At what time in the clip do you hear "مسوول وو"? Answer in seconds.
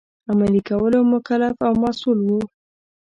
1.81-2.41